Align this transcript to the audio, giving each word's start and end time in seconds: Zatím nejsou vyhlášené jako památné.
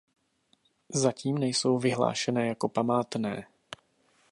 Zatím 0.93 1.37
nejsou 1.37 1.77
vyhlášené 1.77 2.47
jako 2.47 2.69
památné. 2.69 3.47